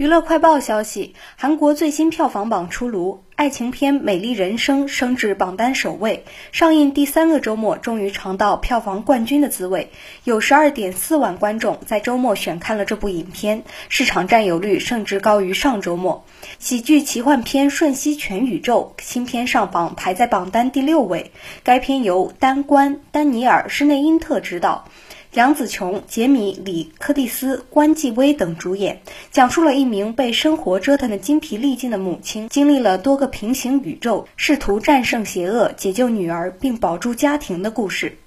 [0.00, 6.24] 娱乐快报消息：韩国最新票房榜出炉，爱情片《美丽人生》升至榜单首位。
[6.52, 9.90] 上映第三个周末，终于尝到票房冠军的滋味。
[10.24, 16.24] 有十二点四万观众在周末选看了这部影片，市场占有率甚至高于上周末。
[16.58, 21.30] 喜剧奇幻片《瞬息全宇宙》新片上榜，排在榜单第六位。
[21.62, 24.86] 该片由丹关、丹尼尔·施内因特执导。
[25.34, 38.18] 杨紫琼、杰米·李·柯蒂斯、关继威等主演，讲述了一名被生活折腾的精疲力尽的母亲，经历了多个平行宇宙，试图战胜邪恶、解救女儿并保住家庭的故事。